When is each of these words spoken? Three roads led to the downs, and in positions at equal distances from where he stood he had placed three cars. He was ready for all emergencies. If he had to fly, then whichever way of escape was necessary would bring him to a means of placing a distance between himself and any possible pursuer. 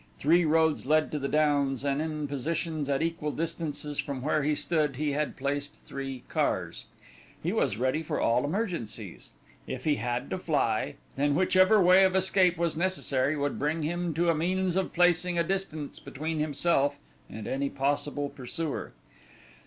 Three 0.17 0.45
roads 0.45 0.87
led 0.87 1.11
to 1.11 1.19
the 1.19 1.27
downs, 1.27 1.85
and 1.85 2.01
in 2.01 2.27
positions 2.27 2.89
at 2.89 3.03
equal 3.03 3.31
distances 3.31 3.99
from 3.99 4.23
where 4.23 4.41
he 4.41 4.55
stood 4.55 4.95
he 4.95 5.11
had 5.11 5.37
placed 5.37 5.75
three 5.85 6.23
cars. 6.27 6.85
He 7.43 7.53
was 7.53 7.77
ready 7.77 8.01
for 8.01 8.19
all 8.19 8.43
emergencies. 8.43 9.29
If 9.67 9.83
he 9.83 9.97
had 9.97 10.31
to 10.31 10.39
fly, 10.39 10.95
then 11.17 11.35
whichever 11.35 11.79
way 11.79 12.03
of 12.03 12.15
escape 12.15 12.57
was 12.57 12.75
necessary 12.75 13.37
would 13.37 13.59
bring 13.59 13.83
him 13.83 14.11
to 14.15 14.29
a 14.31 14.33
means 14.33 14.75
of 14.75 14.91
placing 14.91 15.37
a 15.37 15.43
distance 15.43 15.99
between 15.99 16.39
himself 16.39 16.95
and 17.29 17.45
any 17.45 17.69
possible 17.69 18.27
pursuer. 18.29 18.93